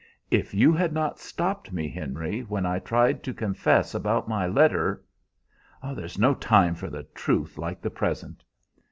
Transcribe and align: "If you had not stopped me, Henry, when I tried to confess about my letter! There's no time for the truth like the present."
"If 0.31 0.55
you 0.55 0.73
had 0.73 0.93
not 0.93 1.19
stopped 1.19 1.71
me, 1.71 1.87
Henry, 1.87 2.41
when 2.41 2.65
I 2.65 2.79
tried 2.79 3.21
to 3.21 3.35
confess 3.35 3.93
about 3.93 4.27
my 4.27 4.47
letter! 4.47 5.05
There's 5.93 6.17
no 6.17 6.33
time 6.33 6.73
for 6.73 6.89
the 6.89 7.03
truth 7.13 7.59
like 7.59 7.83
the 7.83 7.91
present." 7.91 8.43